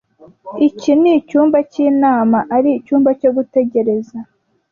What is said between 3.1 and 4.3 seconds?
cyo gutegereza.